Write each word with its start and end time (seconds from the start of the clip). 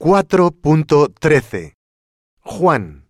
4.13 0.00 1.72
Juan 2.38 3.08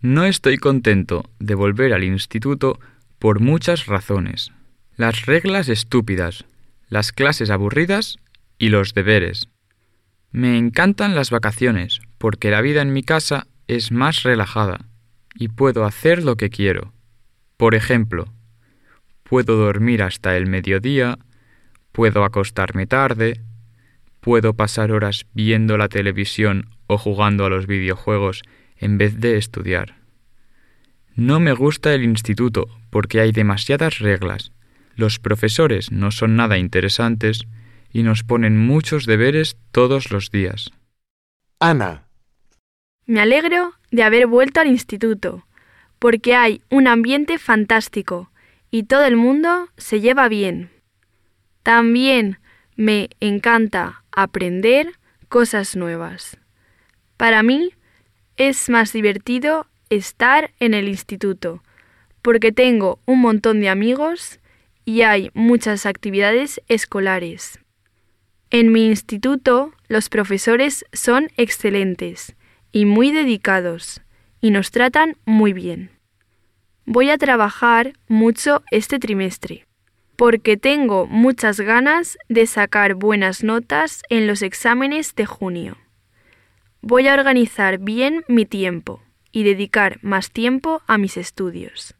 No 0.00 0.24
estoy 0.24 0.56
contento 0.56 1.28
de 1.38 1.54
volver 1.54 1.92
al 1.92 2.04
instituto 2.04 2.80
por 3.18 3.40
muchas 3.40 3.84
razones. 3.84 4.50
Las 4.96 5.26
reglas 5.26 5.68
estúpidas, 5.68 6.46
las 6.88 7.12
clases 7.12 7.50
aburridas 7.50 8.16
y 8.56 8.70
los 8.70 8.94
deberes. 8.94 9.50
Me 10.30 10.56
encantan 10.56 11.14
las 11.14 11.30
vacaciones 11.30 12.00
porque 12.16 12.50
la 12.50 12.62
vida 12.62 12.80
en 12.80 12.94
mi 12.94 13.02
casa 13.02 13.46
es 13.68 13.92
más 13.92 14.22
relajada 14.22 14.86
y 15.34 15.48
puedo 15.48 15.84
hacer 15.84 16.24
lo 16.24 16.36
que 16.36 16.48
quiero. 16.48 16.94
Por 17.58 17.74
ejemplo, 17.74 18.32
puedo 19.22 19.58
dormir 19.58 20.02
hasta 20.02 20.38
el 20.38 20.46
mediodía, 20.46 21.18
puedo 21.92 22.24
acostarme 22.24 22.86
tarde, 22.86 23.42
puedo 24.20 24.54
pasar 24.54 24.92
horas 24.92 25.26
viendo 25.34 25.76
la 25.76 25.88
televisión 25.88 26.70
o 26.86 26.98
jugando 26.98 27.44
a 27.44 27.50
los 27.50 27.66
videojuegos 27.66 28.42
en 28.76 28.98
vez 28.98 29.20
de 29.20 29.36
estudiar. 29.36 29.96
No 31.16 31.40
me 31.40 31.52
gusta 31.52 31.92
el 31.94 32.04
instituto 32.04 32.66
porque 32.90 33.20
hay 33.20 33.32
demasiadas 33.32 33.98
reglas, 33.98 34.52
los 34.96 35.18
profesores 35.18 35.92
no 35.92 36.10
son 36.10 36.36
nada 36.36 36.58
interesantes 36.58 37.46
y 37.92 38.02
nos 38.02 38.22
ponen 38.22 38.58
muchos 38.58 39.06
deberes 39.06 39.56
todos 39.72 40.10
los 40.10 40.30
días. 40.30 40.70
Ana 41.58 42.04
Me 43.06 43.20
alegro 43.20 43.74
de 43.90 44.02
haber 44.02 44.26
vuelto 44.26 44.60
al 44.60 44.68
instituto, 44.68 45.46
porque 45.98 46.34
hay 46.36 46.62
un 46.70 46.86
ambiente 46.86 47.38
fantástico 47.38 48.30
y 48.70 48.84
todo 48.84 49.04
el 49.04 49.16
mundo 49.16 49.68
se 49.76 50.00
lleva 50.00 50.28
bien. 50.28 50.70
También 51.62 52.38
me 52.76 53.10
encanta 53.20 53.99
aprender 54.12 54.92
cosas 55.28 55.76
nuevas. 55.76 56.36
Para 57.16 57.42
mí 57.42 57.70
es 58.36 58.68
más 58.68 58.92
divertido 58.92 59.66
estar 59.90 60.52
en 60.58 60.74
el 60.74 60.88
instituto, 60.88 61.62
porque 62.22 62.52
tengo 62.52 63.00
un 63.06 63.20
montón 63.20 63.60
de 63.60 63.68
amigos 63.68 64.40
y 64.84 65.02
hay 65.02 65.30
muchas 65.34 65.86
actividades 65.86 66.60
escolares. 66.68 67.58
En 68.50 68.72
mi 68.72 68.86
instituto 68.86 69.72
los 69.88 70.08
profesores 70.08 70.84
son 70.92 71.28
excelentes 71.36 72.34
y 72.72 72.84
muy 72.84 73.12
dedicados 73.12 74.02
y 74.40 74.50
nos 74.50 74.70
tratan 74.70 75.16
muy 75.24 75.52
bien. 75.52 75.90
Voy 76.84 77.10
a 77.10 77.18
trabajar 77.18 77.92
mucho 78.08 78.62
este 78.70 78.98
trimestre 78.98 79.66
porque 80.20 80.58
tengo 80.58 81.06
muchas 81.06 81.60
ganas 81.60 82.18
de 82.28 82.46
sacar 82.46 82.92
buenas 82.92 83.42
notas 83.42 84.02
en 84.10 84.26
los 84.26 84.42
exámenes 84.42 85.14
de 85.14 85.24
junio. 85.24 85.78
Voy 86.82 87.08
a 87.08 87.14
organizar 87.14 87.78
bien 87.78 88.22
mi 88.28 88.44
tiempo 88.44 89.02
y 89.32 89.44
dedicar 89.44 89.98
más 90.02 90.30
tiempo 90.30 90.82
a 90.86 90.98
mis 90.98 91.16
estudios. 91.16 91.94